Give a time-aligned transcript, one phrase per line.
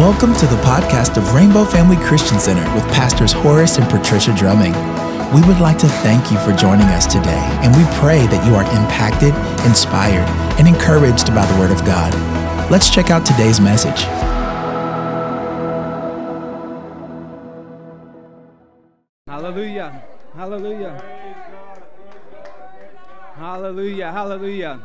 [0.00, 4.72] Welcome to the podcast of Rainbow Family Christian Center with Pastors Horace and Patricia Drumming.
[5.34, 8.54] We would like to thank you for joining us today, and we pray that you
[8.54, 9.34] are impacted,
[9.66, 10.26] inspired,
[10.58, 12.14] and encouraged by the Word of God.
[12.70, 14.00] Let's check out today's message.
[19.26, 20.02] Hallelujah.
[20.34, 21.04] Hallelujah.
[23.34, 24.12] Hallelujah.
[24.12, 24.80] Hallelujah.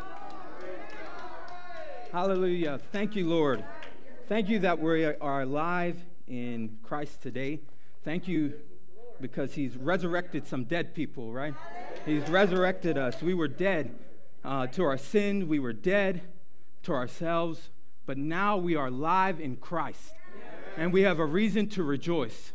[2.11, 2.79] Hallelujah.
[2.91, 3.63] Thank you, Lord.
[4.27, 7.59] Thank you that we are alive in Christ today.
[8.03, 8.53] Thank you
[9.21, 11.53] because He's resurrected some dead people, right?
[12.07, 13.21] He's resurrected us.
[13.21, 13.93] We were dead
[14.43, 16.21] uh, to our sin, we were dead
[16.83, 17.69] to ourselves,
[18.07, 20.16] but now we are alive in Christ.
[20.75, 22.52] And we have a reason to rejoice.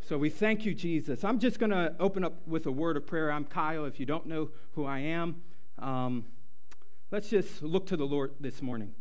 [0.00, 1.24] So we thank you, Jesus.
[1.24, 3.32] I'm just going to open up with a word of prayer.
[3.32, 3.84] I'm Kyle.
[3.84, 5.42] If you don't know who I am,
[5.80, 6.24] um,
[7.10, 8.94] let's just look to the Lord this morning.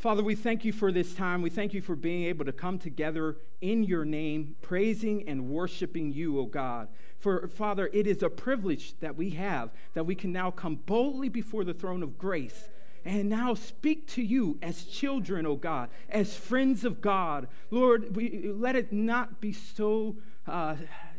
[0.00, 1.42] Father, we thank you for this time.
[1.42, 6.10] We thank you for being able to come together in your name, praising and worshiping
[6.10, 6.88] you, O God.
[7.18, 11.28] For, Father, it is a privilege that we have that we can now come boldly
[11.28, 12.70] before the throne of grace
[13.04, 17.46] and now speak to you as children, O God, as friends of God.
[17.70, 20.76] Lord, we, let it not be so uh,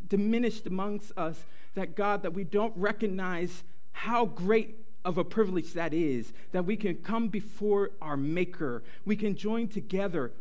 [0.07, 5.93] diminished amongst us that, God, that we don't recognize how great of a privilege that
[5.93, 8.83] is that we can come before our Maker.
[9.05, 10.31] We can join together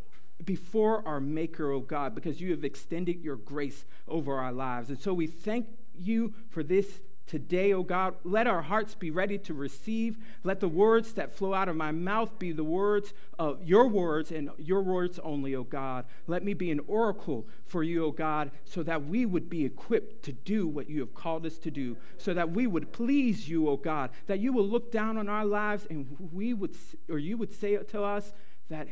[0.44, 4.88] before our Maker, oh God, because you have extended your grace over our lives.
[4.88, 5.66] And so we thank
[5.98, 7.00] you for this
[7.30, 8.16] today, oh God.
[8.24, 10.18] Let our hearts be ready to receive.
[10.42, 14.32] Let the words that flow out of my mouth be the words of your words
[14.32, 16.06] and your words only, oh God.
[16.26, 20.24] Let me be an oracle for you, oh God, so that we would be equipped
[20.24, 23.68] to do what you have called us to do, so that we would please you,
[23.68, 26.74] oh God, that you will look down on our lives and we would,
[27.08, 28.32] or you would say to us
[28.70, 28.88] that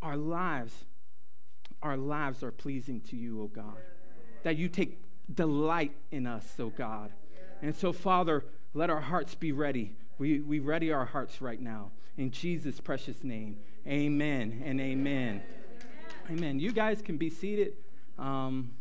[0.00, 0.86] our lives,
[1.82, 3.76] our lives are pleasing to you, oh God.
[4.42, 7.12] That you take delight in us, oh God.
[7.62, 9.94] And so, Father, let our hearts be ready.
[10.18, 11.92] We, we ready our hearts right now.
[12.18, 15.42] In Jesus' precious name, amen and amen.
[16.28, 16.58] Amen.
[16.58, 17.74] You guys can be seated.
[18.18, 18.72] Um,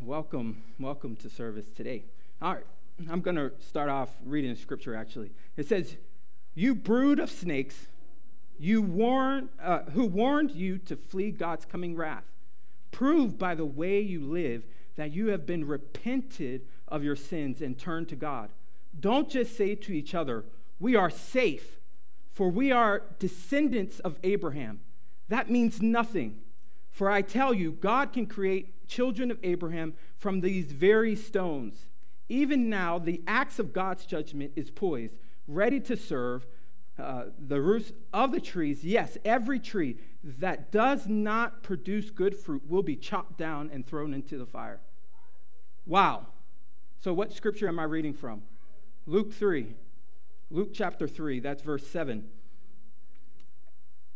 [0.00, 2.04] welcome, welcome to service today.
[2.40, 2.64] All right,
[3.10, 5.32] I'm going to start off reading scripture actually.
[5.56, 5.96] It says,
[6.54, 7.88] You brood of snakes,
[8.60, 12.24] you warn, uh, who warned you to flee God's coming wrath.
[12.92, 14.62] Prove by the way you live
[14.96, 16.62] that you have been repented
[16.92, 18.50] of your sins and turn to God.
[18.98, 20.44] Don't just say to each other,
[20.78, 21.80] We are safe,
[22.30, 24.80] for we are descendants of Abraham.
[25.28, 26.38] That means nothing.
[26.90, 31.86] For I tell you, God can create children of Abraham from these very stones.
[32.28, 35.14] Even now, the axe of God's judgment is poised,
[35.48, 36.46] ready to serve
[36.98, 38.84] uh, the roots of the trees.
[38.84, 44.12] Yes, every tree that does not produce good fruit will be chopped down and thrown
[44.12, 44.80] into the fire.
[45.86, 46.26] Wow.
[47.02, 48.42] So, what scripture am I reading from?
[49.08, 49.74] Luke 3.
[50.52, 52.28] Luke chapter 3, that's verse 7.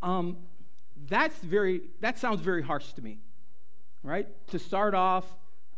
[0.03, 0.37] Um,
[1.09, 3.19] that's very, that sounds very harsh to me,
[4.05, 4.29] right?
[4.49, 5.25] To start off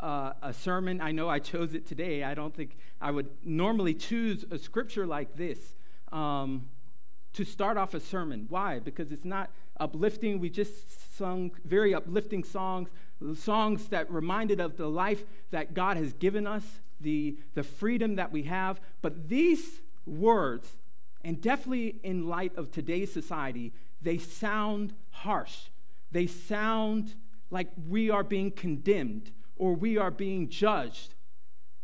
[0.01, 2.25] uh, a sermon, I know I chose it today.
[2.25, 5.77] I don't think I would normally choose a scripture like this
[6.13, 6.69] um,
[7.35, 8.47] to start off a sermon.
[8.49, 8.79] Why?
[8.79, 10.41] Because it's not uplifting.
[10.41, 12.89] We just sung very uplifting songs,
[13.37, 16.65] songs that reminded of the life that God has given us
[17.01, 18.81] the, the freedom that we have.
[19.03, 20.77] But these words,
[21.25, 25.69] and definitely in light of today's society, they sound harsh.
[26.11, 27.15] They sound
[27.51, 31.15] like we are being condemned or we are being judged.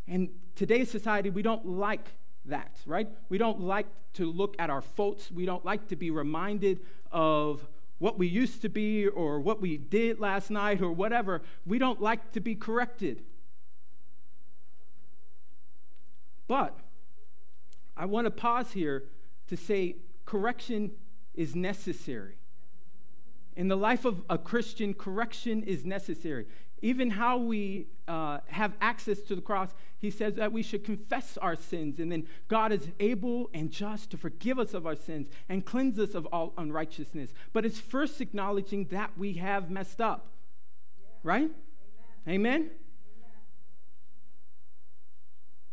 [0.06, 2.08] And today's society, we don't like
[2.46, 3.08] that, right?
[3.28, 5.30] We don't like to look at our faults.
[5.30, 7.66] We don't like to be reminded of
[7.98, 11.42] what we used to be or what we did last night or whatever.
[11.64, 13.22] We don't like to be corrected.
[16.46, 16.78] But
[17.96, 19.04] I want to pause here
[19.48, 20.92] to say correction
[21.34, 22.36] is necessary.
[23.56, 26.46] In the life of a Christian, correction is necessary.
[26.84, 29.70] Even how we uh, have access to the cross,
[30.00, 34.10] he says that we should confess our sins, and then God is able and just
[34.10, 37.32] to forgive us of our sins and cleanse us of all unrighteousness.
[37.54, 40.26] But it's first acknowledging that we have messed up,
[41.22, 41.50] right?
[42.28, 42.34] Amen?
[42.60, 42.70] Amen?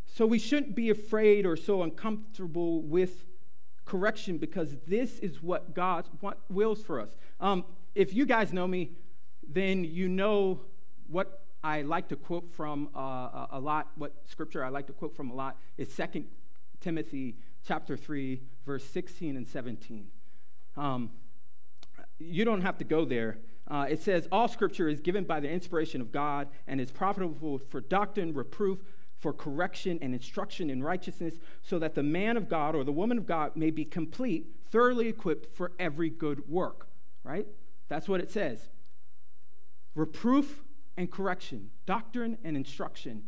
[0.05, 3.25] So we shouldn't be afraid or so uncomfortable with
[3.83, 6.07] correction because this is what God
[6.47, 7.17] wills for us.
[7.41, 7.65] Um,
[7.95, 8.91] if you guys know me,
[9.45, 10.61] then you know
[11.11, 15.15] what I like to quote from uh, a lot, what scripture I like to quote
[15.15, 16.23] from a lot is 2
[16.79, 17.35] Timothy
[17.67, 20.07] chapter 3, verse 16 and 17.
[20.77, 21.11] Um,
[22.17, 23.37] you don't have to go there.
[23.67, 27.59] Uh, it says, All scripture is given by the inspiration of God and is profitable
[27.59, 28.79] for doctrine, reproof,
[29.19, 33.19] for correction and instruction in righteousness, so that the man of God or the woman
[33.19, 36.87] of God may be complete, thoroughly equipped for every good work.
[37.23, 37.45] Right?
[37.87, 38.69] That's what it says.
[39.93, 40.63] Reproof
[40.97, 43.23] and correction, doctrine and instruction.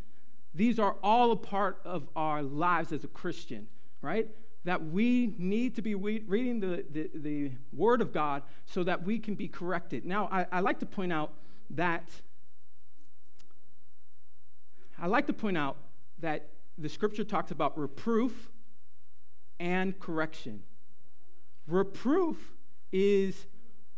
[0.53, 3.67] These are all a part of our lives as a Christian,
[4.01, 4.27] right?
[4.65, 9.19] That we need to be reading the, the, the Word of God so that we
[9.19, 10.05] can be corrected.
[10.05, 11.33] Now, I, I like to point out
[11.71, 12.09] that
[14.99, 15.77] I like to point out
[16.19, 18.51] that the scripture talks about reproof
[19.59, 20.63] and correction.
[21.67, 22.53] Reproof
[22.91, 23.47] is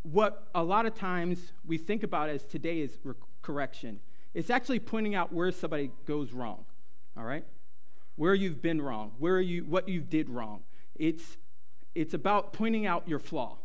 [0.01, 2.97] what a lot of times we think about as today is
[3.45, 3.99] correction.
[4.33, 6.65] It's actually pointing out where somebody goes wrong,
[7.15, 7.45] all right?
[8.15, 10.63] Where you've been wrong, where you, what you did wrong.
[10.95, 11.37] It's,
[11.93, 13.57] it's about pointing out your flaw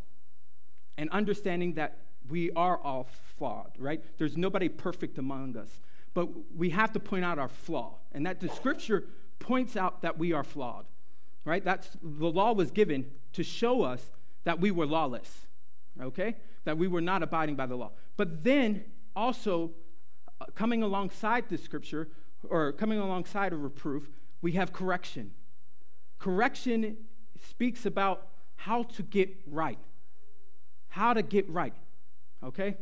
[0.99, 1.97] and understanding that
[2.29, 4.05] we are all flawed, right?
[4.19, 5.81] There's nobody perfect among us.
[6.13, 9.05] But we have to point out our flaw, and that the scripture
[9.39, 10.85] points out that we are flawed,
[11.45, 11.65] right?
[11.65, 14.03] That's the law was given to show us
[14.45, 15.47] that we were lawless,
[16.01, 16.37] okay?
[16.65, 17.93] That we were not abiding by the law.
[18.17, 18.85] But then
[19.15, 19.73] also
[20.41, 22.09] uh, coming alongside the scripture,
[22.49, 24.09] or coming alongside a reproof,
[24.43, 25.33] we have correction.
[26.19, 26.97] Correction
[27.43, 29.79] speaks about how to get right.
[30.89, 31.75] How to get right.
[32.43, 32.77] Okay?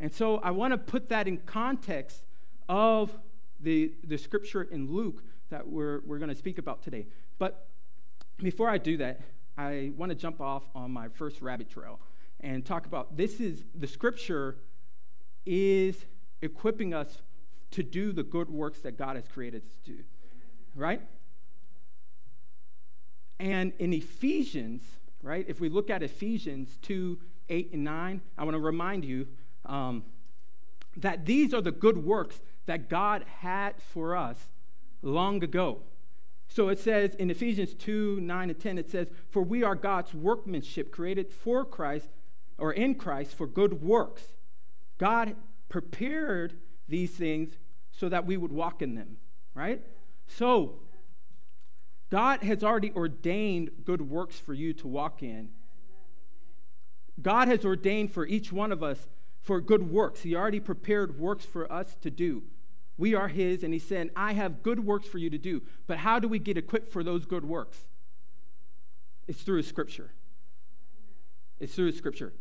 [0.00, 2.24] And so I want to put that in context
[2.68, 3.16] of
[3.60, 7.06] the, the scripture in Luke that we're, we're going to speak about today.
[7.38, 7.68] But
[8.38, 9.20] before I do that,
[9.56, 12.00] I want to jump off on my first rabbit trail
[12.40, 14.58] and talk about this is the scripture
[15.46, 16.04] is
[16.42, 17.22] equipping us
[17.70, 19.98] to do the good works that God has created us to do.
[20.74, 21.00] Right?
[23.38, 24.82] And in Ephesians,
[25.22, 29.28] right, if we look at Ephesians 2 8 and 9, I want to remind you
[29.66, 30.02] um,
[30.96, 34.48] that these are the good works that God had for us
[35.00, 35.82] long ago.
[36.48, 40.14] So it says in Ephesians 2 9 and 10, it says, For we are God's
[40.14, 42.08] workmanship created for Christ
[42.58, 44.22] or in Christ for good works.
[44.98, 45.36] God
[45.68, 46.54] prepared
[46.88, 47.58] these things
[47.90, 49.16] so that we would walk in them,
[49.54, 49.82] right?
[50.26, 50.80] So,
[52.10, 55.50] God has already ordained good works for you to walk in.
[57.20, 59.08] God has ordained for each one of us
[59.40, 60.22] for good works.
[60.22, 62.42] He already prepared works for us to do.
[62.98, 65.62] We are His, and He said, I have good works for you to do.
[65.86, 67.78] But how do we get equipped for those good works?
[69.26, 70.12] It's through Scripture.
[71.58, 72.32] It's through Scripture.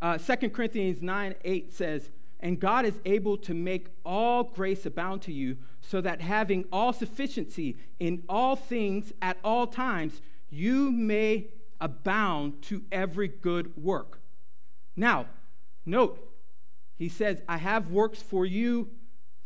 [0.00, 2.10] Uh, 2 Corinthians 9 8 says,
[2.40, 6.92] And God is able to make all grace abound to you, so that having all
[6.92, 11.48] sufficiency in all things at all times, you may
[11.80, 14.20] abound to every good work.
[14.96, 15.26] Now,
[15.86, 16.18] note,
[16.96, 18.88] he says, I have works for you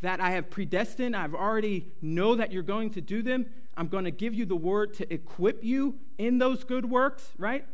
[0.00, 1.14] that I have predestined.
[1.14, 3.46] I've already know that you're going to do them.
[3.76, 7.66] I'm going to give you the word to equip you in those good works, right?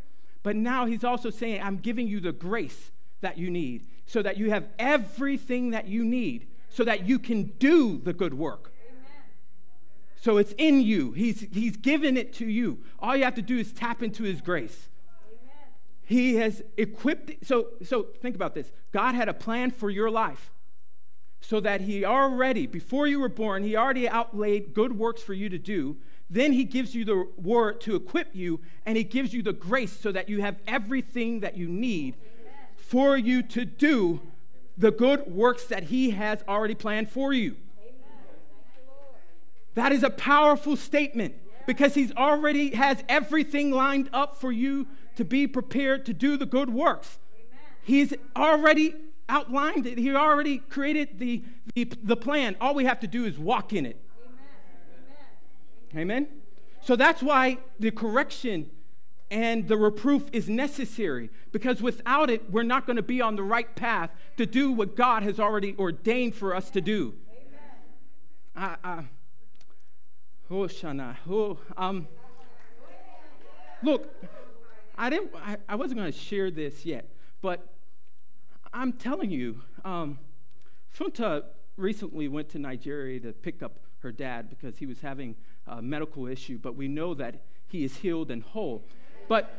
[0.43, 2.91] But now he's also saying, I'm giving you the grace
[3.21, 7.43] that you need so that you have everything that you need so that you can
[7.59, 8.71] do the good work.
[10.21, 11.13] So it's in you.
[11.13, 12.79] He's, he's given it to you.
[12.99, 14.89] All you have to do is tap into his grace.
[15.31, 15.73] Amen.
[16.03, 17.45] He has equipped.
[17.45, 20.51] So, so think about this God had a plan for your life
[21.41, 25.47] so that he already, before you were born, he already outlaid good works for you
[25.49, 25.97] to do.
[26.29, 29.97] Then he gives you the word to equip you, and he gives you the grace
[29.99, 32.15] so that you have everything that you need
[32.77, 34.21] for you to do
[34.77, 37.55] the good works that he has already planned for you.
[39.73, 45.25] That is a powerful statement because he's already has everything lined up for you to
[45.25, 47.19] be prepared to do the good works.
[47.83, 48.95] He's already
[49.27, 49.97] outlined it.
[49.97, 51.43] He already created the,
[51.75, 52.55] the, the plan.
[52.59, 54.01] All we have to do is walk in it.
[55.95, 56.27] Amen.
[56.81, 58.69] So that's why the correction
[59.31, 63.43] and the reproof is necessary because without it, we're not going to be on the
[63.43, 67.15] right path to do what God has already ordained for us to do.
[68.55, 68.77] Amen.
[68.83, 69.03] I, I,
[70.49, 71.15] oh, Shana.
[71.29, 72.07] Oh, um,
[73.83, 74.13] look,
[74.97, 77.09] I, didn't, I, I wasn't going to share this yet,
[77.41, 77.67] but
[78.73, 80.19] I'm telling you, um,
[80.95, 81.43] Funta
[81.77, 85.35] recently went to Nigeria to pick up her dad because he was having
[85.69, 87.35] a medical issue, but we know that
[87.67, 88.83] he is healed and whole.
[89.27, 89.55] But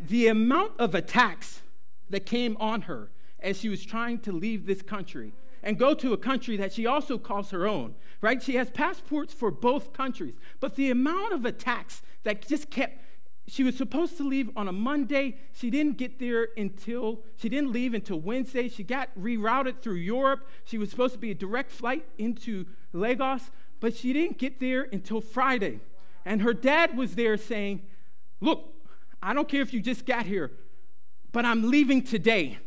[0.00, 1.62] the amount of attacks
[2.10, 3.10] that came on her
[3.40, 6.86] as she was trying to leave this country and go to a country that she
[6.86, 8.42] also calls her own, right?
[8.42, 13.02] She has passports for both countries, but the amount of attacks that just kept
[13.48, 15.38] she was supposed to leave on a Monday.
[15.54, 18.68] She didn't get there until, she didn't leave until Wednesday.
[18.68, 20.46] She got rerouted through Europe.
[20.64, 24.88] She was supposed to be a direct flight into Lagos, but she didn't get there
[24.92, 25.80] until Friday.
[26.24, 27.82] And her dad was there saying,
[28.40, 28.72] Look,
[29.22, 30.52] I don't care if you just got here,
[31.32, 32.58] but I'm leaving today.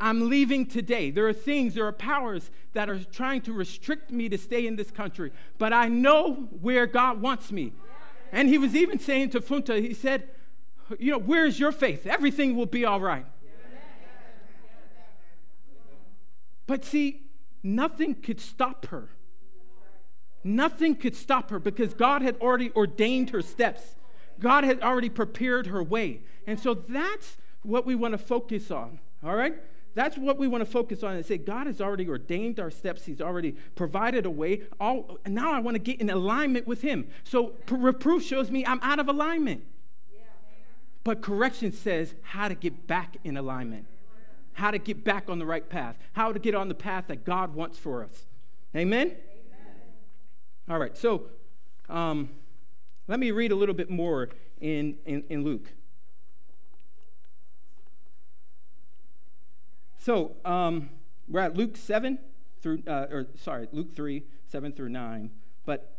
[0.00, 1.10] I'm leaving today.
[1.10, 4.76] There are things, there are powers that are trying to restrict me to stay in
[4.76, 7.72] this country, but I know where God wants me.
[8.30, 10.28] And he was even saying to Funta, he said,
[10.98, 12.06] You know, where's your faith?
[12.06, 13.26] Everything will be all right.
[16.66, 17.22] But see,
[17.62, 19.08] nothing could stop her.
[20.48, 23.96] Nothing could stop her because God had already ordained her steps.
[24.40, 26.20] God had already prepared her way.
[26.46, 29.56] And so that's what we want to focus on, all right?
[29.94, 33.04] That's what we want to focus on and say, God has already ordained our steps.
[33.04, 34.62] He's already provided a way.
[34.80, 37.08] All, now I want to get in alignment with Him.
[37.24, 39.64] So reproof shows me I'm out of alignment.
[41.04, 43.84] But correction says how to get back in alignment,
[44.54, 47.26] how to get back on the right path, how to get on the path that
[47.26, 48.24] God wants for us.
[48.74, 49.14] Amen?
[50.70, 51.22] All right, so
[51.88, 52.28] um,
[53.06, 54.28] let me read a little bit more
[54.60, 55.72] in, in, in Luke.
[59.98, 60.90] So um,
[61.26, 62.18] we're at Luke 7
[62.60, 65.30] through, uh, or sorry, Luke 3, 7 through 9.
[65.64, 65.96] But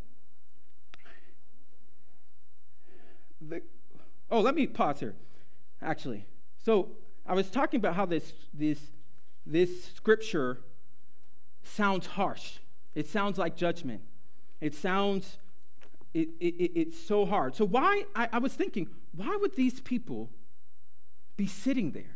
[3.42, 3.64] the,
[4.30, 5.16] oh, let me pause here,
[5.82, 6.28] actually.
[6.64, 6.92] So
[7.26, 8.92] I was talking about how this, this,
[9.48, 10.60] this scripture
[11.64, 12.60] sounds harsh.
[12.94, 14.02] It sounds like judgment.
[14.62, 15.38] It sounds,
[16.14, 17.56] it, it, it, it's so hard.
[17.56, 20.30] So why, I, I was thinking, why would these people
[21.38, 22.16] be sitting there?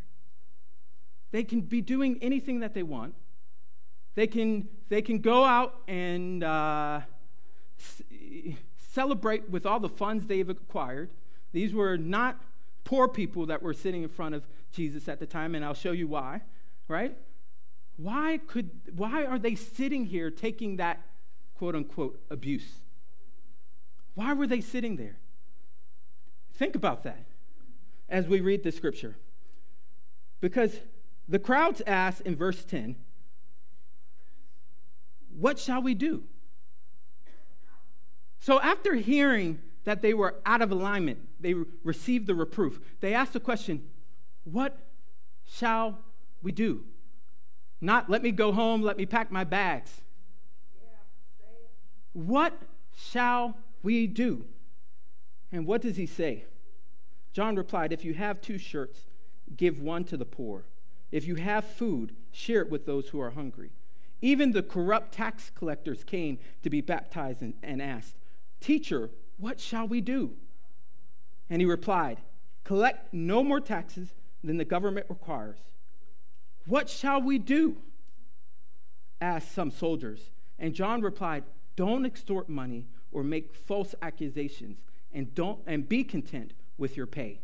[1.32, 3.16] They can be doing anything that they want.
[4.16, 7.02] They can, they can go out and uh,
[7.78, 11.10] c- celebrate with all the funds they've acquired.
[11.52, 12.40] These were not
[12.84, 15.92] poor people that were sitting in front of Jesus at the time, and I'll show
[15.92, 16.42] you why,
[16.88, 17.18] right?
[17.98, 21.02] Why, could, why are they sitting here taking that
[21.64, 22.82] quote unquote abuse?
[24.16, 25.16] Why were they sitting there?
[26.54, 27.24] Think about that
[28.10, 29.16] as we read the scripture.
[30.42, 30.82] Because
[31.26, 32.98] the crowds asked in verse 10,
[35.40, 36.26] What shall we do?
[38.42, 41.54] So, after hearing that they were out of alignment, they
[41.86, 43.88] received the reproof, they asked the question,
[44.44, 44.78] What
[45.46, 46.00] shall
[46.42, 46.84] we do?
[47.80, 50.02] Not let me go home, let me pack my bags.
[52.14, 52.54] What
[52.96, 54.46] shall we do?
[55.52, 56.46] And what does he say?
[57.34, 59.02] John replied, If you have two shirts,
[59.58, 60.66] give one to the poor.
[61.12, 63.72] If you have food, share it with those who are hungry.
[64.22, 68.16] Even the corrupt tax collectors came to be baptized and, and asked,
[68.62, 70.32] Teacher, what shall we do?
[71.50, 72.22] And he replied,
[72.64, 75.60] Collect no more taxes than the government requires.
[76.66, 77.78] What shall we do?
[79.20, 80.32] asked some soldiers.
[80.58, 81.44] And John replied,
[81.76, 84.78] Don't extort money or make false accusations,
[85.14, 87.40] and, don't, and be content with your pay.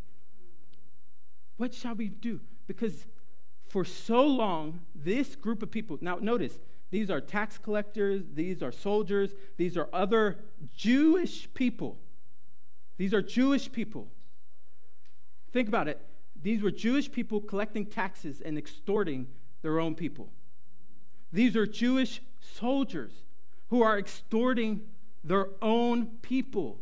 [1.57, 2.39] What shall we do?
[2.67, 3.05] Because
[3.67, 6.57] for so long, this group of people, now notice,
[6.91, 10.39] these are tax collectors, these are soldiers, these are other
[10.75, 11.99] Jewish people.
[12.97, 14.07] These are Jewish people.
[15.51, 16.01] Think about it.
[16.41, 19.27] These were Jewish people collecting taxes and extorting
[19.61, 20.29] their own people.
[21.31, 23.11] These are Jewish soldiers
[23.69, 24.81] who are extorting
[25.23, 26.81] their own people.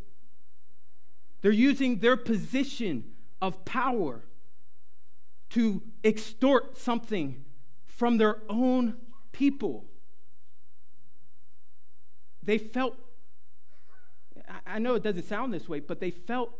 [1.42, 3.04] They're using their position
[3.42, 4.24] of power
[5.50, 7.44] to extort something
[7.86, 8.96] from their own
[9.32, 9.86] people.
[12.44, 12.96] They felt,
[14.66, 16.52] I know it doesn't sound this way, but they felt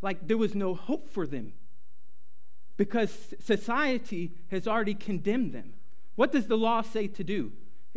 [0.00, 1.52] like there was no hope for them
[2.76, 5.74] because society has already condemned them.
[6.14, 7.52] What does the law say to do?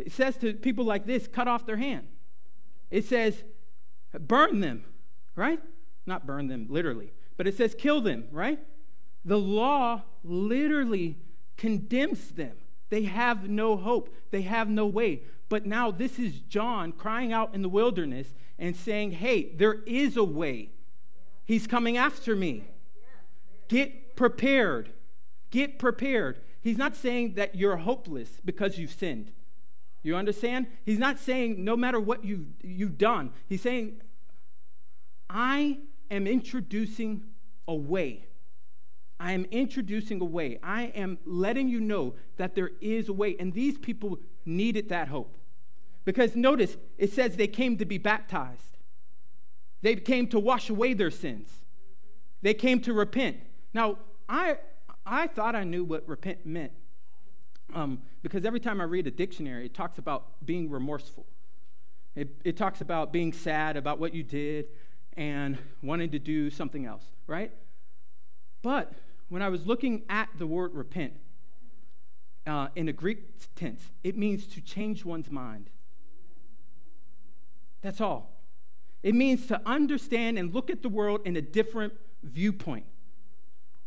[0.06, 2.08] It says to people like this cut off their hand.
[2.90, 3.42] It says
[4.18, 4.84] burn them,
[5.36, 5.60] right?
[6.06, 8.58] Not burn them literally, but it says kill them, right?
[9.24, 11.18] The law literally
[11.56, 12.56] condemns them.
[12.90, 15.22] They have no hope, they have no way.
[15.48, 20.16] But now this is John crying out in the wilderness and saying, Hey, there is
[20.16, 20.70] a way.
[21.44, 22.64] He's coming after me.
[23.68, 24.90] Get prepared.
[25.50, 26.40] Get prepared.
[26.60, 29.32] He's not saying that you're hopeless because you've sinned.
[30.02, 30.66] You understand?
[30.84, 33.32] He's not saying no matter what you've, you've done.
[33.48, 34.00] He's saying,
[35.30, 35.78] I
[36.10, 37.24] am introducing
[37.68, 38.26] a way.
[39.20, 40.58] I am introducing a way.
[40.62, 43.36] I am letting you know that there is a way.
[43.38, 45.38] And these people needed that hope.
[46.04, 48.78] Because notice, it says they came to be baptized,
[49.82, 51.48] they came to wash away their sins.
[52.40, 53.36] They came to repent.
[53.72, 54.58] Now, I,
[55.06, 56.72] I thought I knew what repent meant
[57.74, 61.26] um, because every time I read a dictionary, it talks about being remorseful.
[62.14, 64.66] It, it talks about being sad about what you did
[65.16, 67.50] and wanting to do something else, right?
[68.62, 68.92] But
[69.28, 71.14] when I was looking at the word repent
[72.46, 75.70] uh, in the Greek tense, it means to change one's mind.
[77.80, 78.30] That's all.
[79.02, 82.84] It means to understand and look at the world in a different viewpoint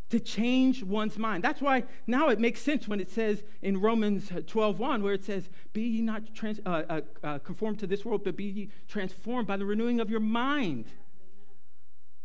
[0.09, 1.43] to change one's mind.
[1.43, 5.49] That's why now it makes sense when it says in Romans 12:1 where it says,
[5.73, 9.47] "Be ye not trans- uh, uh, uh, conformed to this world, but be ye transformed
[9.47, 10.85] by the renewing of your mind."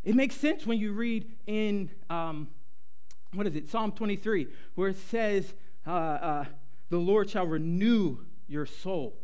[0.05, 2.49] It makes sense when you read in um,
[3.33, 5.55] what is it, Psalm 23, where it says,
[5.87, 6.45] uh, uh,
[6.91, 9.17] "The Lord shall renew your soul,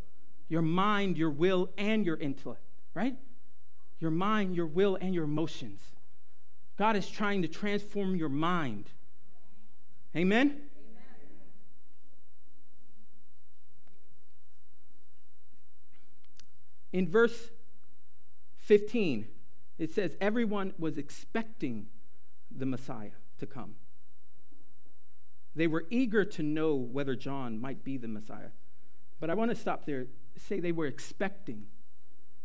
[0.48, 2.62] your mind, your will, and your intellect."
[2.94, 3.18] Right?
[3.98, 5.95] Your mind, your will, and your emotions.
[6.76, 8.90] God is trying to transform your mind.
[10.14, 10.48] Amen?
[10.48, 10.60] Amen?
[16.92, 17.50] In verse
[18.58, 19.26] 15,
[19.78, 21.86] it says, Everyone was expecting
[22.54, 23.74] the Messiah to come.
[25.54, 28.50] They were eager to know whether John might be the Messiah.
[29.18, 30.06] But I want to stop there.
[30.36, 31.64] Say they were expecting.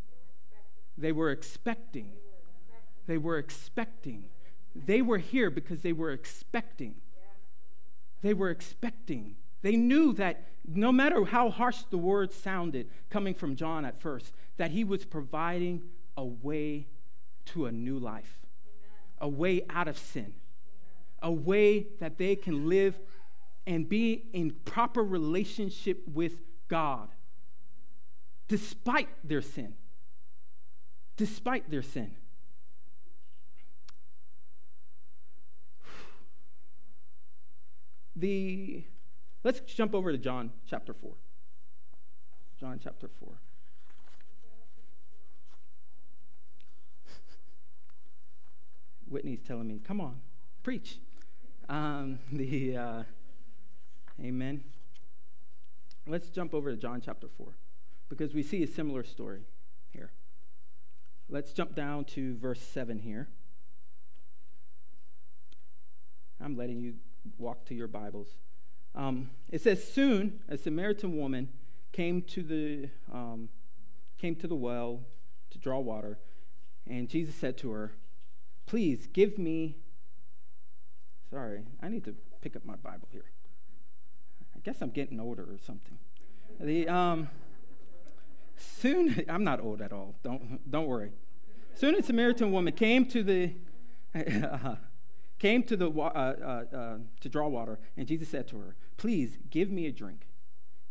[0.10, 1.02] They were expecting.
[1.02, 2.12] They were expecting.
[3.12, 4.30] They were expecting.
[4.74, 6.96] They were here because they were expecting.
[8.22, 9.36] They were expecting.
[9.64, 14.32] They knew that no matter how harsh the words sounded coming from John at first,
[14.56, 15.82] that he was providing
[16.16, 16.88] a way
[17.48, 18.40] to a new life,
[19.20, 20.34] a way out of sin,
[21.22, 22.98] a way that they can live
[23.68, 26.40] and be in proper relationship with
[26.70, 27.10] God
[28.48, 29.74] despite their sin.
[31.18, 32.16] Despite their sin.
[38.22, 38.86] The
[39.44, 41.12] let's jump over to John chapter 4.
[42.60, 43.34] John chapter 4.
[49.10, 50.22] Whitney's telling me, come on,
[50.64, 51.00] preach.
[51.68, 53.04] Um, the uh,
[54.24, 54.64] Amen.
[56.06, 57.56] Let's jump over to John chapter 4
[58.08, 59.42] because we see a similar story
[59.90, 60.12] here.
[61.28, 63.30] Let's jump down to verse 7 here.
[66.40, 66.96] I'm letting you
[67.38, 68.36] walk to your Bibles.
[68.96, 71.50] Um, it says, Soon a Samaritan woman
[71.92, 73.50] came to the um,
[74.18, 75.02] came to the well
[75.50, 76.20] to draw water,
[76.88, 77.94] and Jesus said to her,
[78.66, 79.78] "Please give me."
[81.30, 83.32] Sorry, I need to pick up my Bible here.
[84.56, 85.98] I guess I'm getting older or something.
[86.60, 87.30] The um,
[88.58, 90.16] soon I'm not old at all.
[90.24, 91.12] Don't don't worry.
[91.74, 93.54] Soon a Samaritan woman came to the.
[95.42, 99.40] Came to, the, uh, uh, uh, to draw water, and Jesus said to her, Please
[99.50, 100.28] give me a drink.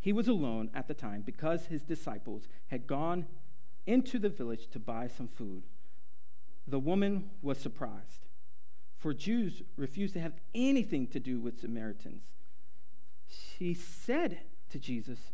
[0.01, 3.27] He was alone at the time because his disciples had gone
[3.87, 5.69] into the village to buy some food.
[6.67, 8.27] The woman was surprised,
[8.99, 12.25] for Jews refused to have anything to do with Samaritans.
[13.29, 15.31] She said to Jesus,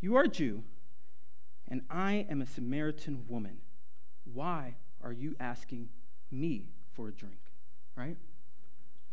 [0.00, 0.64] You are a Jew,
[1.68, 3.58] and I am a Samaritan woman.
[4.24, 5.90] Why are you asking
[6.30, 7.40] me for a drink?
[7.94, 8.16] Right?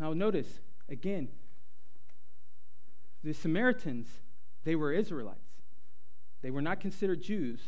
[0.01, 0.59] Now, notice
[0.89, 1.27] again,
[3.23, 4.07] the Samaritans,
[4.63, 5.37] they were Israelites.
[6.41, 7.59] They were not considered Jews,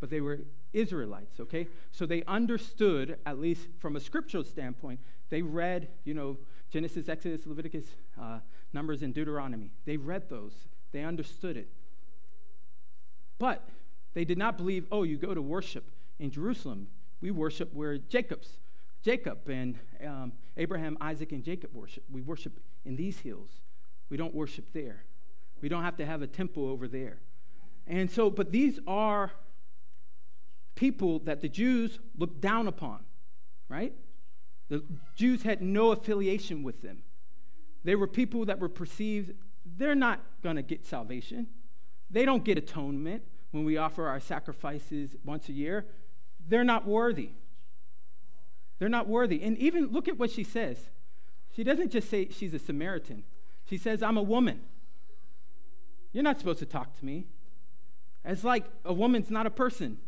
[0.00, 0.40] but they were
[0.72, 1.66] Israelites, okay?
[1.92, 6.38] So they understood, at least from a scriptural standpoint, they read, you know,
[6.70, 7.84] Genesis, Exodus, Leviticus,
[8.18, 8.38] uh,
[8.72, 9.70] Numbers, and Deuteronomy.
[9.84, 10.54] They read those,
[10.92, 11.68] they understood it.
[13.38, 13.68] But
[14.14, 15.84] they did not believe, oh, you go to worship
[16.18, 16.88] in Jerusalem.
[17.20, 18.56] We worship where Jacob's
[19.02, 22.04] Jacob and um, Abraham, Isaac, and Jacob worship.
[22.10, 23.50] We worship in these hills.
[24.08, 25.04] We don't worship there.
[25.60, 27.18] We don't have to have a temple over there.
[27.86, 29.32] And so, but these are
[30.74, 33.00] people that the Jews looked down upon,
[33.68, 33.92] right?
[34.68, 34.84] The
[35.16, 37.02] Jews had no affiliation with them.
[37.84, 39.32] They were people that were perceived,
[39.64, 41.48] they're not going to get salvation.
[42.10, 45.86] They don't get atonement when we offer our sacrifices once a year.
[46.48, 47.30] They're not worthy.
[48.82, 49.44] They're not worthy.
[49.44, 50.88] And even look at what she says.
[51.54, 53.22] She doesn't just say she's a Samaritan,
[53.64, 54.60] she says, I'm a woman.
[56.10, 57.26] You're not supposed to talk to me.
[58.24, 59.98] It's like a woman's not a person,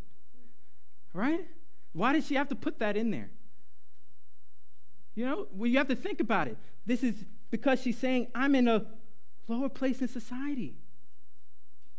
[1.12, 1.46] right?
[1.92, 3.30] Why does she have to put that in there?
[5.14, 6.58] You know, well, you have to think about it.
[6.84, 8.86] This is because she's saying, I'm in a
[9.46, 10.74] lower place in society.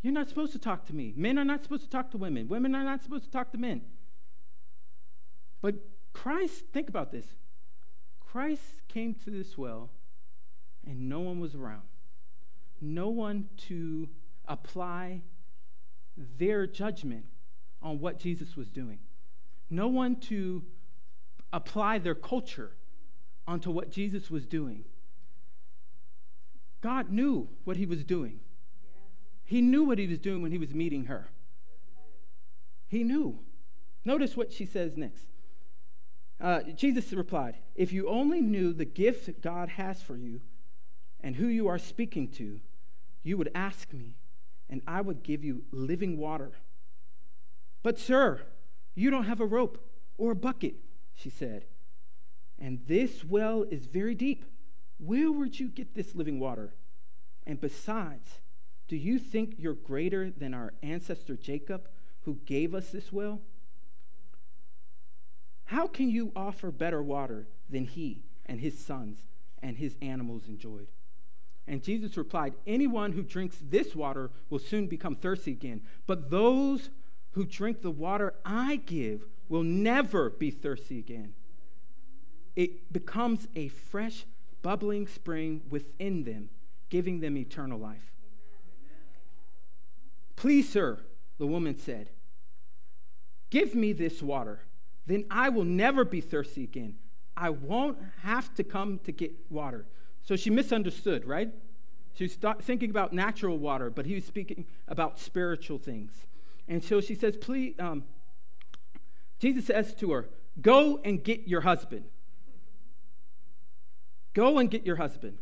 [0.01, 1.13] You're not supposed to talk to me.
[1.15, 2.49] Men are not supposed to talk to women.
[2.49, 3.81] Women are not supposed to talk to men.
[5.61, 5.75] But
[6.15, 7.25] Christ, think about this.
[8.19, 9.89] Christ came to this well
[10.87, 11.83] and no one was around.
[12.79, 14.07] No one to
[14.47, 15.21] apply
[16.37, 17.25] their judgment
[17.81, 18.99] on what Jesus was doing.
[19.69, 20.63] No one to
[21.51, 22.71] apply their culture
[23.45, 24.85] onto what Jesus was doing.
[26.81, 28.39] God knew what he was doing.
[29.43, 31.27] He knew what he was doing when he was meeting her.
[32.87, 33.39] He knew.
[34.05, 35.27] Notice what she says next.
[36.39, 40.41] Uh, Jesus replied, If you only knew the gift God has for you
[41.21, 42.59] and who you are speaking to,
[43.23, 44.15] you would ask me,
[44.69, 46.51] and I would give you living water.
[47.83, 48.41] But, sir,
[48.95, 49.83] you don't have a rope
[50.17, 50.75] or a bucket,
[51.13, 51.65] she said.
[52.59, 54.45] And this well is very deep.
[54.97, 56.73] Where would you get this living water?
[57.45, 58.39] And besides,
[58.87, 61.89] do you think you're greater than our ancestor Jacob,
[62.21, 63.41] who gave us this well?
[65.65, 69.23] How can you offer better water than he and his sons
[69.61, 70.87] and his animals enjoyed?
[71.67, 76.91] And Jesus replied, Anyone who drinks this water will soon become thirsty again, but those
[77.31, 81.33] who drink the water I give will never be thirsty again.
[82.55, 84.25] It becomes a fresh,
[84.61, 86.49] bubbling spring within them,
[86.89, 88.11] giving them eternal life.
[90.35, 90.99] Please, sir,
[91.37, 92.11] the woman said,
[93.49, 94.64] give me this water
[95.07, 96.95] then I will never be thirsty again.
[97.37, 99.85] I won't have to come to get water.
[100.23, 101.51] So she misunderstood, right?
[102.13, 106.25] She was thinking about natural water, but he was speaking about spiritual things.
[106.67, 108.03] And so she says, Please, um,
[109.39, 110.29] Jesus says to her,
[110.61, 112.05] Go and get your husband.
[114.33, 115.37] Go and get your husband.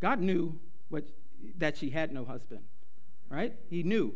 [0.00, 1.04] God knew what,
[1.56, 2.62] that she had no husband,
[3.28, 3.54] right?
[3.68, 4.14] He knew.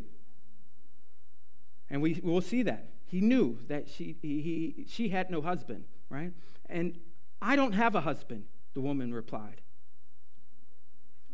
[1.91, 2.89] And we will see that.
[3.13, 6.33] He knew that she, he, he, she had no husband, right?
[6.71, 6.99] And
[7.43, 9.61] I don't have a husband, the woman replied.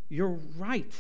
[0.09, 0.93] You're right,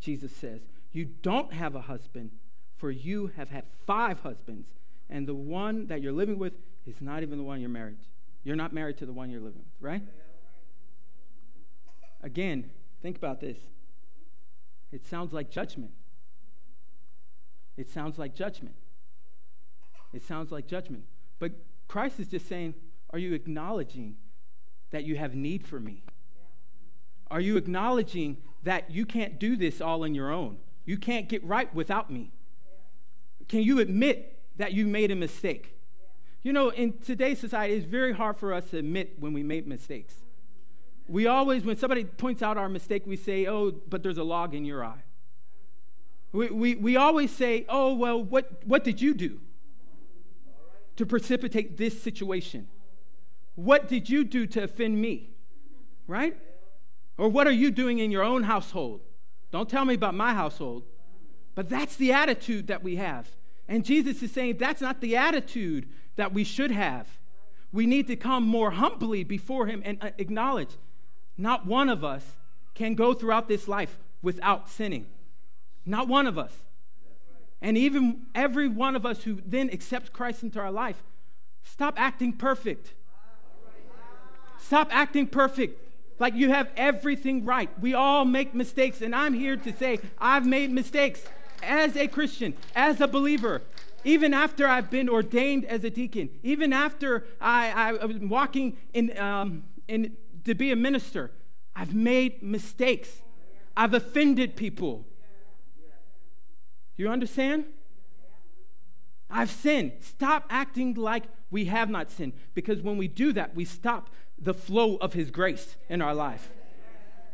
[0.00, 0.62] Jesus says.
[0.90, 2.30] You don't have a husband,
[2.78, 4.68] for you have had five husbands,
[5.10, 6.54] and the one that you're living with
[6.86, 8.08] is not even the one you're married to.
[8.42, 10.02] You're not married to the one you're living with, right?
[12.22, 12.70] Again,
[13.02, 13.58] think about this.
[14.92, 15.90] It sounds like judgment.
[17.76, 18.76] It sounds like judgment.
[20.12, 21.04] It sounds like judgment.
[21.38, 21.52] But
[21.88, 22.74] Christ is just saying,
[23.10, 24.16] Are you acknowledging
[24.90, 26.02] that you have need for me?
[27.30, 30.58] Are you acknowledging that you can't do this all on your own?
[30.84, 32.32] You can't get right without me?
[33.48, 35.76] Can you admit that you made a mistake?
[36.42, 39.66] You know, in today's society, it's very hard for us to admit when we make
[39.66, 40.14] mistakes.
[41.08, 44.54] We always, when somebody points out our mistake, we say, Oh, but there's a log
[44.54, 45.02] in your eye.
[46.32, 49.40] We, we, we always say, Oh, well, what, what did you do?
[50.96, 52.68] To precipitate this situation?
[53.54, 55.30] What did you do to offend me?
[56.06, 56.36] Right?
[57.18, 59.00] Or what are you doing in your own household?
[59.50, 60.84] Don't tell me about my household.
[61.54, 63.28] But that's the attitude that we have.
[63.68, 67.08] And Jesus is saying that's not the attitude that we should have.
[67.72, 70.76] We need to come more humbly before Him and uh, acknowledge
[71.36, 72.36] not one of us
[72.74, 75.06] can go throughout this life without sinning.
[75.84, 76.52] Not one of us.
[77.66, 81.02] And even every one of us who then accepts Christ into our life,
[81.64, 82.94] stop acting perfect.
[84.60, 85.76] Stop acting perfect
[86.20, 87.68] like you have everything right.
[87.80, 91.24] We all make mistakes, and I'm here to say I've made mistakes
[91.60, 93.62] as a Christian, as a believer.
[94.04, 99.18] Even after I've been ordained as a deacon, even after I, I was walking in,
[99.18, 101.32] um, in to be a minister,
[101.74, 103.22] I've made mistakes.
[103.76, 105.04] I've offended people.
[106.96, 107.64] You understand?
[109.28, 109.92] I've sinned.
[110.00, 114.54] Stop acting like we have not sinned because when we do that, we stop the
[114.54, 116.50] flow of His grace in our life.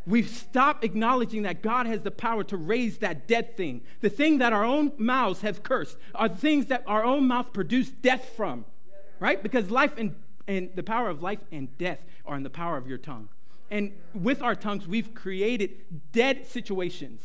[0.04, 3.82] We stop acknowledging that God has the power to raise that dead thing.
[4.00, 7.90] The thing that our own mouths have cursed are things that our own mouth produce
[7.90, 8.64] death from,
[9.20, 9.40] right?
[9.40, 10.16] Because life and,
[10.48, 13.28] and the power of life and death are in the power of your tongue.
[13.70, 17.22] And with our tongues, we've created dead situations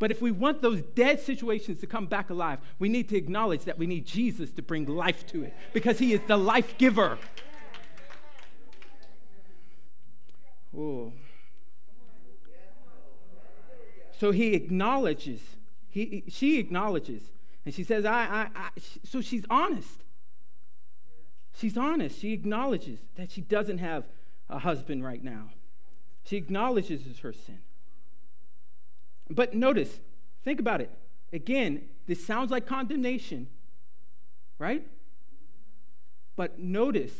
[0.00, 3.64] but if we want those dead situations to come back alive, we need to acknowledge
[3.64, 7.18] that we need Jesus to bring life to it because he is the life giver.
[14.18, 15.40] So he acknowledges,
[15.90, 17.22] he, she acknowledges,
[17.66, 18.68] and she says, I, I, I,
[19.04, 20.04] so she's honest.
[21.54, 22.18] She's honest.
[22.18, 24.04] She acknowledges that she doesn't have
[24.48, 25.50] a husband right now.
[26.24, 27.58] She acknowledges her sin.
[29.30, 30.00] But notice,
[30.44, 30.90] think about it.
[31.32, 33.46] Again, this sounds like condemnation,
[34.58, 34.84] right?
[36.34, 37.12] But notice,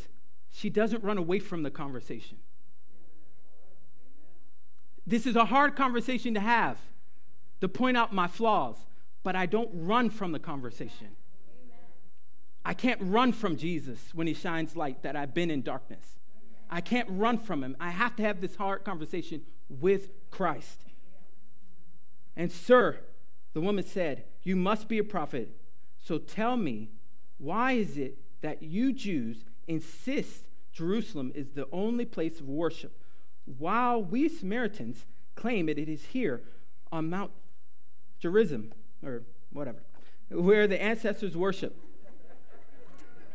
[0.49, 2.37] she doesn't run away from the conversation.
[5.07, 6.77] This is a hard conversation to have,
[7.61, 8.75] to point out my flaws,
[9.23, 11.07] but I don't run from the conversation.
[12.63, 16.19] I can't run from Jesus when he shines light that I've been in darkness.
[16.69, 17.75] I can't run from him.
[17.79, 20.83] I have to have this hard conversation with Christ.
[22.35, 22.99] And, sir,
[23.53, 25.49] the woman said, You must be a prophet.
[26.03, 26.89] So tell me,
[27.37, 32.97] why is it that you Jews insist Jerusalem is the only place of worship,
[33.57, 36.41] while we Samaritans claim it, it is here
[36.91, 37.31] on Mount
[38.19, 39.79] Gerizim, or whatever,
[40.29, 41.77] where the ancestors worship?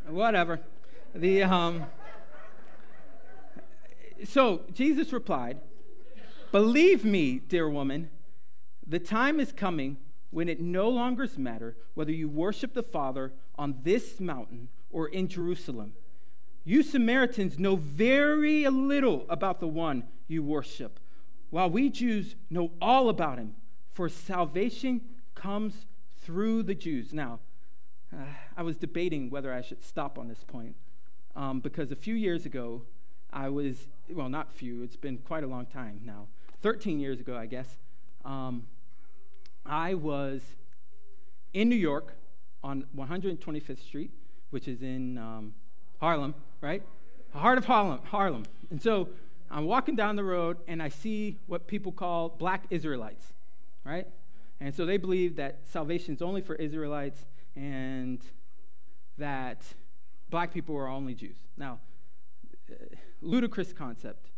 [0.09, 0.61] whatever.
[1.15, 1.87] The, um,
[4.25, 5.59] so Jesus replied,
[6.53, 8.11] Believe me, dear woman,
[8.87, 9.96] the time is coming
[10.31, 15.29] when it no longer matters whether you worship the Father on this mountain or in
[15.29, 15.92] Jerusalem.
[16.64, 20.99] You Samaritans know very little about the one you worship,
[21.51, 23.55] while we Jews know all about him,
[23.92, 25.01] for salvation
[25.35, 25.87] comes
[26.22, 27.12] through the Jews.
[27.12, 27.38] Now,
[28.12, 28.25] uh,
[28.57, 30.75] I was debating whether I should stop on this point
[31.37, 32.83] um, because a few years ago,
[33.33, 36.27] I was, well, not few, it's been quite a long time now,
[36.62, 37.79] 13 years ago, I guess.
[38.25, 38.64] Um,
[39.68, 40.42] I was
[41.52, 42.14] in New York
[42.62, 44.11] on 125th Street,
[44.50, 45.55] which is in um,
[46.00, 46.83] Harlem, right?
[47.33, 48.44] Heart of Harlem, Harlem.
[48.70, 49.09] And so
[49.50, 53.33] I'm walking down the road and I see what people call black Israelites,
[53.85, 54.07] right?
[54.61, 57.24] And so they believe that salvation is only for Israelites
[57.55, 58.20] and
[59.18, 59.62] that
[60.31, 61.37] black people are only Jews.
[61.57, 61.81] Now,
[62.70, 62.74] uh,
[63.20, 64.31] ludicrous concept.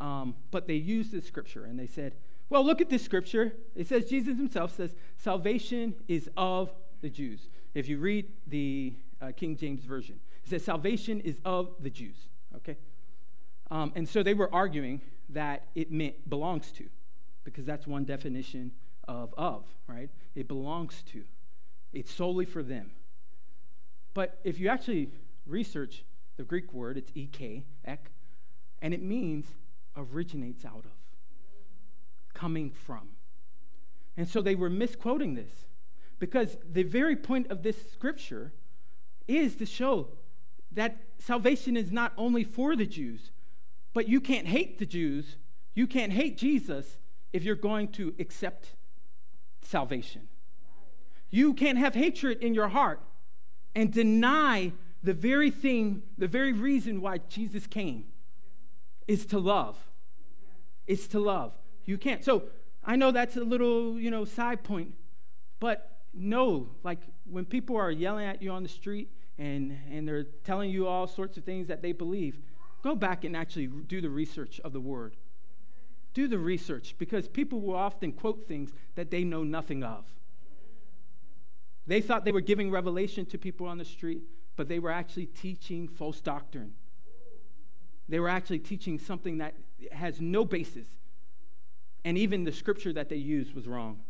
[0.00, 2.14] Um, but they used this scripture and they said,
[2.50, 3.54] well, look at this scripture.
[3.74, 7.48] It says, Jesus himself says, salvation is of the Jews.
[7.74, 12.16] If you read the uh, King James Version, it says, salvation is of the Jews.
[12.56, 12.76] Okay?
[13.70, 16.84] Um, and so they were arguing that it meant belongs to,
[17.44, 18.72] because that's one definition
[19.06, 20.10] of of, right?
[20.34, 21.22] It belongs to.
[21.92, 22.90] It's solely for them.
[24.12, 25.10] But if you actually
[25.46, 26.04] research
[26.36, 28.10] the Greek word, it's ek, ek,
[28.82, 29.46] and it means
[29.96, 30.99] originates out of
[32.34, 33.10] coming from.
[34.16, 35.64] And so they were misquoting this
[36.18, 38.52] because the very point of this scripture
[39.26, 40.08] is to show
[40.72, 43.30] that salvation is not only for the Jews,
[43.92, 45.36] but you can't hate the Jews,
[45.74, 46.98] you can't hate Jesus
[47.32, 48.74] if you're going to accept
[49.62, 50.28] salvation.
[51.30, 53.00] You can't have hatred in your heart
[53.74, 58.04] and deny the very thing, the very reason why Jesus came
[59.06, 59.76] is to love.
[60.86, 61.52] It's to love.
[61.90, 62.24] You can't.
[62.24, 62.44] So
[62.84, 64.94] I know that's a little, you know, side point,
[65.58, 70.22] but no, like when people are yelling at you on the street and, and they're
[70.44, 72.38] telling you all sorts of things that they believe,
[72.84, 75.16] go back and actually do the research of the word.
[76.14, 80.04] Do the research because people will often quote things that they know nothing of.
[81.88, 84.22] They thought they were giving revelation to people on the street,
[84.54, 86.74] but they were actually teaching false doctrine.
[88.08, 89.54] They were actually teaching something that
[89.90, 90.86] has no basis
[92.04, 94.00] and even the scripture that they used was wrong.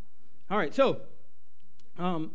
[0.50, 1.00] All right, so,
[1.98, 2.32] um,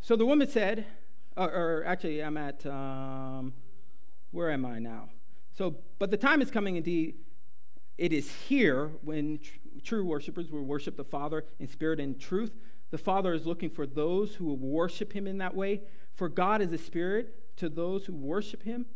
[0.00, 0.86] so the woman said,
[1.36, 3.52] or, or actually, I'm at, um,
[4.30, 5.08] where am I now?
[5.56, 7.16] So, but the time is coming indeed,
[7.96, 12.52] it is here when tr- true worshipers will worship the Father in spirit and truth.
[12.90, 15.82] The Father is looking for those who will worship him in that way.
[16.14, 18.86] For God is a spirit to those who worship him,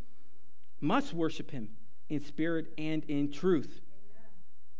[0.79, 1.69] must worship him
[2.09, 3.81] in spirit and in truth.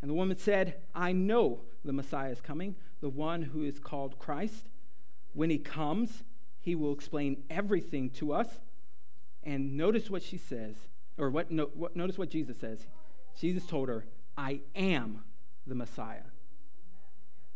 [0.01, 4.19] And the woman said, I know the Messiah is coming, the one who is called
[4.19, 4.69] Christ.
[5.33, 6.23] When he comes,
[6.59, 8.59] he will explain everything to us.
[9.43, 10.75] And notice what she says,
[11.17, 12.87] or what, no, what notice what Jesus says.
[13.39, 14.05] Jesus told her,
[14.37, 15.23] I am
[15.67, 16.23] the Messiah.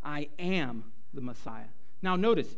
[0.03, 1.69] I am the Messiah.
[2.01, 2.55] Now, notice,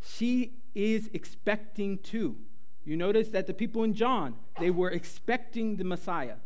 [0.00, 2.36] she is expecting to.
[2.84, 6.36] You notice that the people in John, they were expecting the Messiah.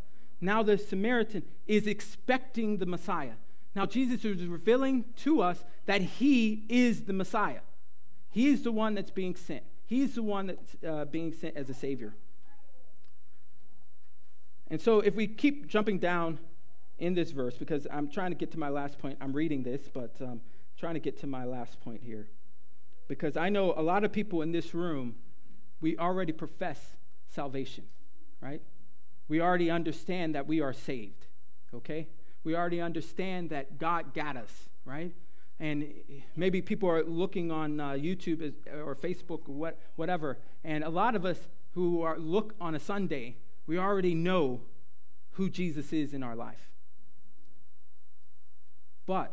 [0.40, 3.32] Now the Samaritan is expecting the Messiah.
[3.74, 7.60] Now Jesus is revealing to us that he is the Messiah.
[8.30, 9.64] He is the one that's being sent.
[9.86, 12.14] He's the one that's uh, being sent as a Savior.
[14.68, 16.38] And so if we keep jumping down
[16.98, 19.88] in this verse, because I'm trying to get to my last point, I'm reading this,
[19.92, 20.40] but um,
[20.76, 22.28] trying to get to my last point here.
[23.08, 25.14] Because I know a lot of people in this room,
[25.80, 26.94] we already profess
[27.28, 27.84] salvation,
[28.40, 28.62] right?
[29.28, 31.26] We already understand that we are saved,
[31.74, 32.08] okay?
[32.44, 35.12] We already understand that God got us, right?
[35.58, 35.86] And
[36.36, 38.52] maybe people are looking on uh, YouTube
[38.84, 42.80] or Facebook or what, whatever, and a lot of us who are, look on a
[42.80, 43.36] Sunday,
[43.66, 44.60] we already know
[45.32, 46.70] who Jesus is in our life.
[49.06, 49.32] But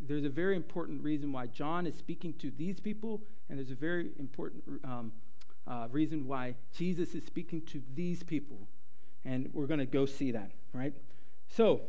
[0.00, 3.74] there's a very important reason why John is speaking to these people, and there's a
[3.74, 5.12] very important um,
[5.66, 8.68] uh, reason why Jesus is speaking to these people.
[9.24, 10.92] And we're going to go see that, right?
[11.48, 11.82] So,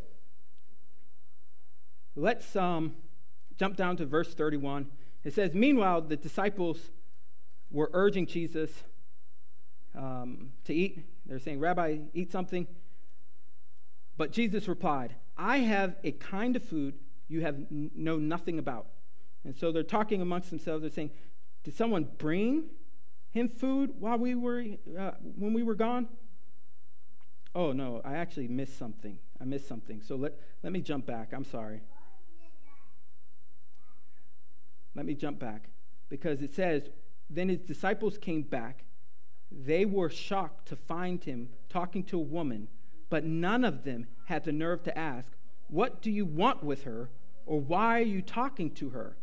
[2.15, 2.95] let's um,
[3.57, 4.87] jump down to verse 31.
[5.23, 6.91] It says, Meanwhile, the disciples
[7.69, 8.71] were urging Jesus
[9.95, 11.03] um, to eat.
[11.25, 12.67] They're saying, Rabbi, eat something.
[14.15, 16.95] But Jesus replied, I have a kind of food
[17.27, 18.87] you have know nothing about.
[19.43, 20.81] And so they're talking amongst themselves.
[20.81, 21.11] They're saying,
[21.63, 22.65] Did someone bring
[23.31, 24.63] him food while we were,
[24.97, 26.07] uh, when we were gone?
[27.55, 29.17] Oh, no, I actually missed something.
[29.41, 30.01] I missed something.
[30.01, 31.33] So let, let me jump back.
[31.33, 31.81] I'm sorry.
[34.95, 35.69] Let me jump back.
[36.09, 36.89] Because it says,
[37.29, 38.83] Then his disciples came back.
[39.51, 42.67] They were shocked to find him talking to a woman,
[43.09, 45.36] but none of them had the nerve to ask,
[45.67, 47.09] What do you want with her?
[47.45, 49.17] Or why are you talking to her?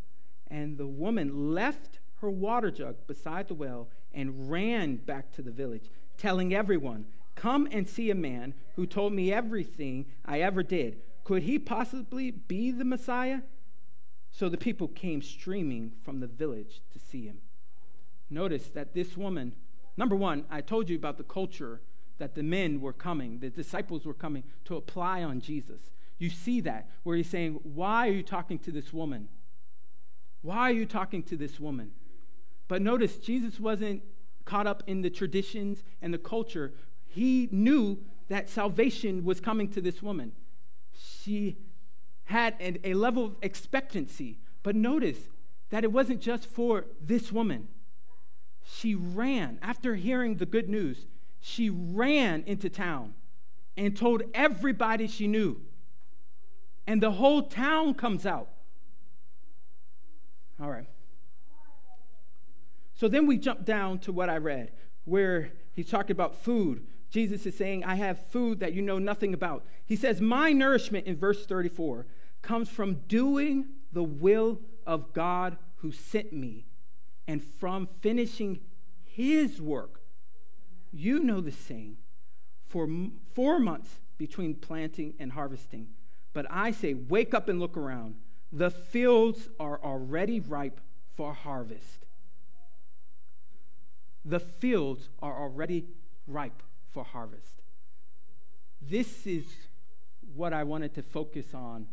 [0.49, 5.51] And the woman left her water jug beside the well and ran back to the
[5.51, 11.01] village, telling everyone, Come and see a man who told me everything I ever did.
[11.25, 13.41] Could he possibly be the Messiah?
[14.31, 17.39] So the people came streaming from the village to see him.
[18.31, 19.53] Notice that this woman,
[19.97, 21.81] number one, I told you about the culture
[22.19, 25.91] that the men were coming, the disciples were coming to apply on Jesus.
[26.19, 29.29] You see that where he's saying, Why are you talking to this woman?
[30.43, 31.93] Why are you talking to this woman?
[32.69, 34.03] But notice, Jesus wasn't
[34.45, 36.73] caught up in the traditions and the culture.
[37.07, 37.99] He knew
[38.29, 40.33] that salvation was coming to this woman.
[40.93, 41.57] She
[42.25, 44.39] had an, a level of expectancy.
[44.63, 45.19] But notice
[45.71, 47.69] that it wasn't just for this woman.
[48.63, 51.07] She ran, after hearing the good news,
[51.41, 53.15] she ran into town
[53.77, 55.61] and told everybody she knew.
[56.87, 58.49] And the whole town comes out.
[60.61, 60.87] All right.
[62.95, 64.71] So then we jump down to what I read,
[65.05, 66.87] where he's talking about food.
[67.11, 69.65] Jesus is saying, I have food that you know nothing about.
[69.85, 72.07] He says, My nourishment in verse 34
[72.43, 76.67] comes from doing the will of God who sent me
[77.27, 78.61] and from finishing
[79.03, 80.01] his work.
[80.93, 81.97] You know the saying
[82.67, 82.89] for
[83.33, 85.89] four months between planting and harvesting.
[86.35, 88.17] But I say, wake up and look around.
[88.53, 90.81] The fields are already ripe
[91.17, 92.05] for harvest
[94.25, 95.85] the fields are already
[96.27, 97.63] ripe for harvest.
[98.81, 99.45] This is
[100.35, 101.87] what I wanted to focus on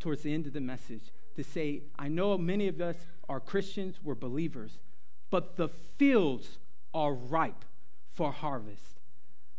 [0.00, 2.96] towards the end of the message to say, I know many of us
[3.28, 4.78] are Christians, we're believers,
[5.30, 6.58] but the fields
[6.92, 7.64] are ripe
[8.12, 9.00] for harvest.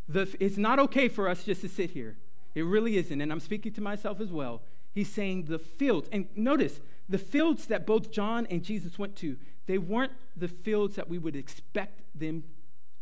[0.08, 2.18] The, it's not okay for us just to sit here.
[2.56, 3.20] It really isn't.
[3.20, 4.62] And I'm speaking to myself as well.
[4.94, 9.38] He's saying the fields, and notice the fields that both John and Jesus went to,
[9.66, 12.44] they weren't the fields that we would expect them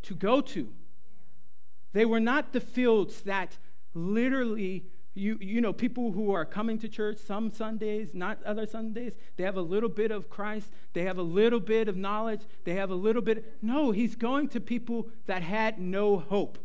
[0.03, 0.69] to go to.
[1.93, 3.57] They were not the fields that
[3.93, 9.17] literally, you, you know, people who are coming to church some Sundays, not other Sundays,
[9.35, 12.75] they have a little bit of Christ, they have a little bit of knowledge, they
[12.75, 13.57] have a little bit.
[13.61, 16.57] No, he's going to people that had no hope.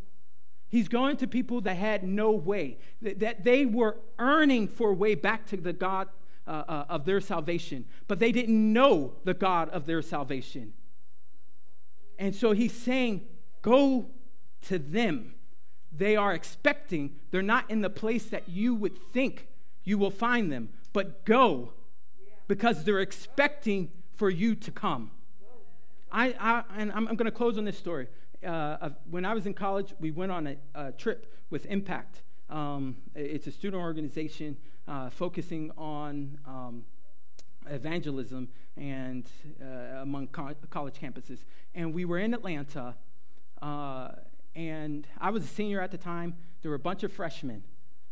[0.68, 5.14] He's going to people that had no way, that, they were earning for a way
[5.14, 6.08] back to the God
[6.46, 10.72] uh, uh, of their salvation, but they didn't know the God of their salvation.
[12.18, 13.26] And so he's saying,
[13.62, 14.06] Go
[14.62, 15.34] to them.
[15.92, 19.48] They are expecting, they're not in the place that you would think
[19.82, 21.72] you will find them, but go
[22.48, 25.10] because they're expecting for you to come.
[26.10, 28.08] I, I and I'm, I'm going to close on this story.
[28.46, 32.22] Uh, when I was in college, we went on a, a trip with Impact.
[32.48, 36.84] Um, it's a student organization uh, focusing on um,
[37.68, 39.28] evangelism and
[39.60, 41.44] uh, among co- college campuses.
[41.74, 42.94] And we were in Atlanta,
[43.60, 44.08] uh,
[44.54, 46.36] and I was a senior at the time.
[46.62, 47.64] There were a bunch of freshmen,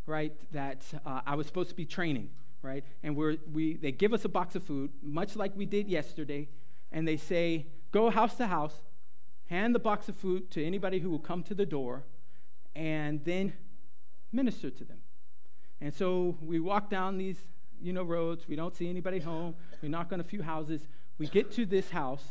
[0.07, 2.31] right, that uh, I was supposed to be training,
[2.63, 2.85] right?
[3.03, 6.49] And we, they give us a box of food, much like we did yesterday,
[6.91, 8.75] and they say, go house to house,
[9.47, 12.03] hand the box of food to anybody who will come to the door,
[12.75, 13.53] and then
[14.33, 14.99] minister to them.
[15.81, 17.39] And so we walk down these,
[17.81, 18.49] you know, roads.
[18.49, 19.55] We don't see anybody home.
[19.81, 20.89] We knock on a few houses.
[21.19, 22.25] We get to this house.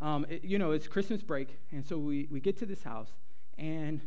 [0.00, 3.10] Um, it, you know, it's Christmas break, and so we, we get to this house,
[3.56, 4.00] and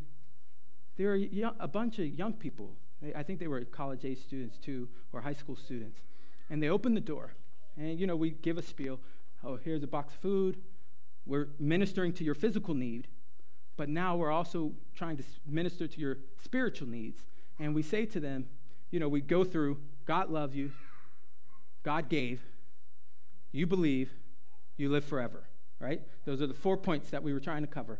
[0.97, 2.75] there are young, a bunch of young people.
[3.15, 5.99] I think they were college age students too, or high school students.
[6.49, 7.31] And they open the door,
[7.77, 8.99] and you know, we give a spiel.
[9.45, 10.57] Oh, here's a box of food.
[11.27, 13.07] we're ministering to your physical need,
[13.77, 17.25] but now we're also trying to minister to your spiritual needs.
[17.59, 18.47] And we say to them,
[18.89, 20.71] you know, we go through God loves you,
[21.83, 22.41] God gave,
[23.51, 24.11] you believe,
[24.77, 25.43] you live forever,
[25.79, 26.01] right?
[26.25, 27.99] Those are the four points that we were trying to cover.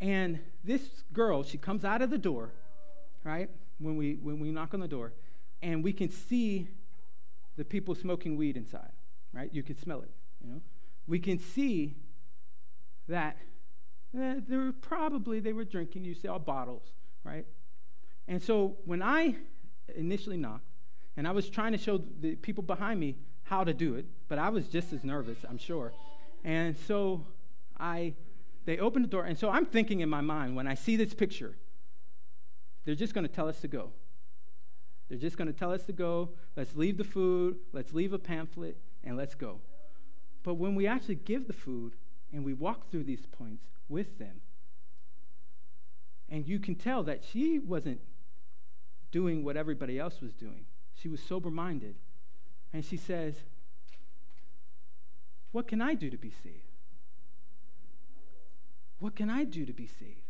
[0.00, 2.52] And this girl, she comes out of the door,
[3.24, 3.50] right?
[3.78, 5.12] When we when we knock on the door,
[5.62, 6.68] and we can see
[7.56, 8.92] the people smoking weed inside,
[9.32, 9.50] right?
[9.52, 10.10] You can smell it,
[10.42, 10.60] you know.
[11.06, 11.96] We can see
[13.08, 13.36] that
[14.18, 16.04] eh, they were probably they were drinking.
[16.04, 16.92] You saw bottles,
[17.24, 17.46] right?
[18.26, 19.36] And so when I
[19.94, 20.64] initially knocked,
[21.16, 24.38] and I was trying to show the people behind me how to do it, but
[24.38, 25.92] I was just as nervous, I'm sure.
[26.42, 27.26] And so
[27.78, 28.14] I,
[28.64, 31.14] they opened the door, and so I'm thinking in my mind when I see this
[31.14, 31.56] picture,
[32.84, 33.90] they're just going to tell us to go.
[35.08, 36.30] They're just going to tell us to go.
[36.56, 37.56] Let's leave the food.
[37.72, 39.60] Let's leave a pamphlet, and let's go.
[40.44, 41.94] But when we actually give the food
[42.32, 44.42] and we walk through these points with them,
[46.28, 48.00] and you can tell that she wasn't
[49.10, 50.66] doing what everybody else was doing.
[50.94, 51.96] She was sober minded.
[52.72, 53.36] And she says,
[55.52, 56.72] What can I do to be saved?
[58.98, 60.22] What can I do to be saved?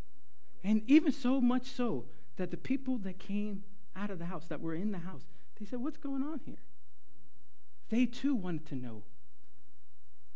[0.62, 2.06] And even so much so
[2.36, 3.64] that the people that came
[3.96, 5.24] out of the house, that were in the house,
[5.58, 6.62] they said, What's going on here?
[7.88, 9.04] They too wanted to know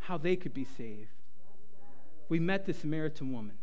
[0.09, 1.11] how they could be saved.
[2.31, 3.59] We met the Samaritan woman.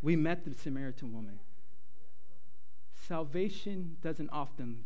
[0.00, 1.40] We met the Samaritan woman.
[3.06, 4.84] Salvation doesn't often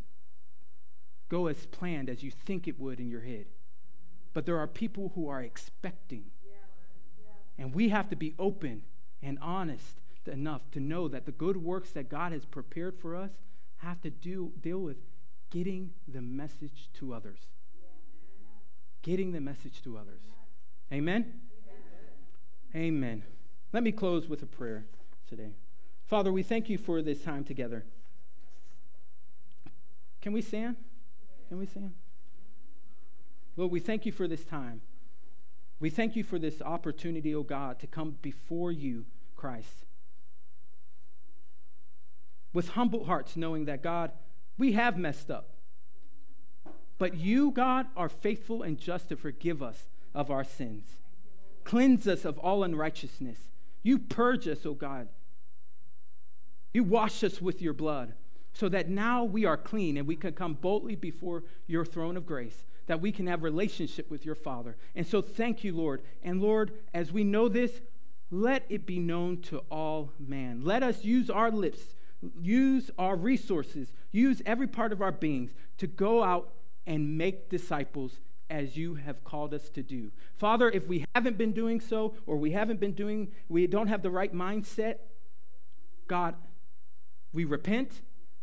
[1.28, 3.46] go as planned as you think it would in your head.
[4.34, 6.24] But there are people who are expecting.
[7.56, 8.82] And we have to be open
[9.22, 13.30] and honest enough to know that the good works that God has prepared for us
[13.78, 14.96] have to do, deal with
[15.50, 17.38] getting the message to others.
[19.02, 20.20] Getting the message to others.
[20.92, 21.40] Amen?
[22.74, 23.22] Amen.
[23.72, 24.86] Let me close with a prayer
[25.28, 25.52] today.
[26.06, 27.84] Father, we thank you for this time together.
[30.20, 30.76] Can we stand?
[31.48, 31.94] Can we stand?
[33.56, 34.80] Lord, we thank you for this time.
[35.80, 39.84] We thank you for this opportunity, O oh God, to come before you, Christ.
[42.52, 44.12] With humble hearts, knowing that, God,
[44.56, 45.50] we have messed up.
[46.98, 50.96] But you, God, are faithful and just to forgive us of our sins.
[51.64, 53.38] Cleanse us of all unrighteousness.
[53.82, 55.08] You purge us, O God.
[56.72, 58.14] You wash us with your blood
[58.52, 62.26] so that now we are clean and we can come boldly before your throne of
[62.26, 66.42] grace that we can have relationship with your father and so thank you lord and
[66.42, 67.80] lord as we know this
[68.30, 71.94] let it be known to all man let us use our lips
[72.40, 76.50] use our resources use every part of our beings to go out
[76.88, 78.18] and make disciples
[78.50, 82.36] as you have called us to do father if we haven't been doing so or
[82.36, 84.96] we haven't been doing we don't have the right mindset
[86.08, 86.34] god
[87.32, 88.00] we repent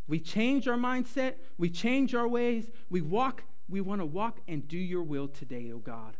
[0.08, 4.68] we change our mindset, we change our ways, we walk, we want to walk and
[4.68, 6.18] do your will today, O oh God.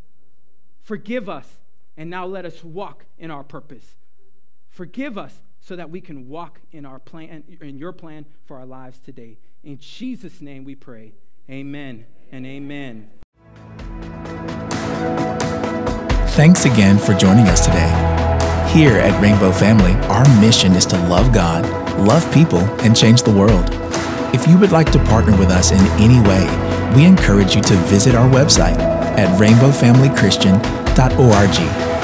[0.82, 1.60] Forgive us,
[1.96, 3.96] and now let us walk in our purpose.
[4.70, 8.66] Forgive us so that we can walk in our plan in your plan for our
[8.66, 9.38] lives today.
[9.64, 11.14] In Jesus' name we pray.
[11.50, 13.10] Amen and amen.
[16.30, 17.92] Thanks again for joining us today.
[18.74, 21.64] Here at Rainbow Family, our mission is to love God,
[22.00, 23.70] love people, and change the world.
[24.34, 26.48] If you would like to partner with us in any way,
[26.96, 28.80] we encourage you to visit our website
[29.18, 31.95] at rainbowfamilychristian.org